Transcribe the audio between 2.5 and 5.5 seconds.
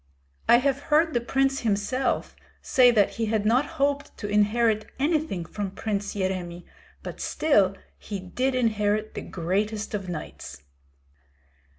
say that he had not hoped to inherit anything